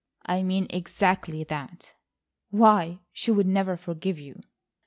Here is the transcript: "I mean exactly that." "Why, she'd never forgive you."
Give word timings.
"I 0.25 0.41
mean 0.41 0.65
exactly 0.71 1.43
that." 1.43 1.93
"Why, 2.49 3.01
she'd 3.13 3.45
never 3.45 3.77
forgive 3.77 4.17
you." 4.17 4.41